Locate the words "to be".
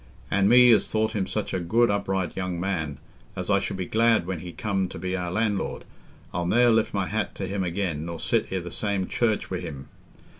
4.89-5.15